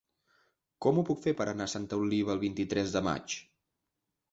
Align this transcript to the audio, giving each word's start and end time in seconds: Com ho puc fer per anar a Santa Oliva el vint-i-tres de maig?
Com 0.85 1.01
ho 1.01 1.03
puc 1.09 1.21
fer 1.25 1.33
per 1.41 1.47
anar 1.51 1.67
a 1.69 1.73
Santa 1.75 2.01
Oliva 2.05 2.35
el 2.37 2.43
vint-i-tres 2.47 2.97
de 2.99 3.05
maig? 3.11 3.39